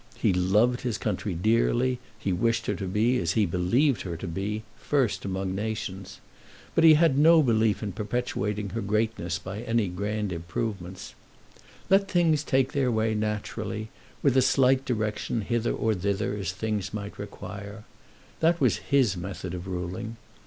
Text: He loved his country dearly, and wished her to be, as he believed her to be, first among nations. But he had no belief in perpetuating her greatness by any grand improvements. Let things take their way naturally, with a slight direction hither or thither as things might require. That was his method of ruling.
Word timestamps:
He 0.17 0.33
loved 0.33 0.81
his 0.81 0.97
country 0.97 1.35
dearly, 1.35 1.99
and 2.25 2.39
wished 2.39 2.65
her 2.65 2.73
to 2.73 2.87
be, 2.87 3.19
as 3.19 3.33
he 3.33 3.45
believed 3.45 4.01
her 4.01 4.17
to 4.17 4.27
be, 4.27 4.63
first 4.75 5.25
among 5.25 5.53
nations. 5.53 6.19
But 6.73 6.83
he 6.83 6.95
had 6.95 7.19
no 7.19 7.43
belief 7.43 7.83
in 7.83 7.91
perpetuating 7.91 8.69
her 8.71 8.81
greatness 8.81 9.37
by 9.37 9.59
any 9.61 9.87
grand 9.89 10.33
improvements. 10.33 11.13
Let 11.87 12.07
things 12.09 12.43
take 12.43 12.71
their 12.71 12.91
way 12.91 13.13
naturally, 13.13 13.89
with 14.23 14.35
a 14.35 14.41
slight 14.41 14.85
direction 14.85 15.41
hither 15.41 15.71
or 15.71 15.93
thither 15.93 16.35
as 16.35 16.51
things 16.51 16.95
might 16.95 17.19
require. 17.19 17.83
That 18.39 18.59
was 18.59 18.77
his 18.89 19.15
method 19.15 19.53
of 19.53 19.67
ruling. 19.67 20.17